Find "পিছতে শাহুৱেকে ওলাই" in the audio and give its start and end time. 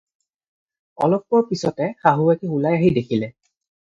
1.51-2.79